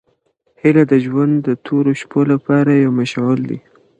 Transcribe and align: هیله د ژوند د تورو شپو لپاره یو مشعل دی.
هیله 0.61 0.83
د 0.91 0.93
ژوند 1.05 1.33
د 1.47 1.49
تورو 1.65 1.91
شپو 2.01 2.21
لپاره 2.31 2.71
یو 2.83 2.91
مشعل 2.99 3.39
دی. 3.49 3.59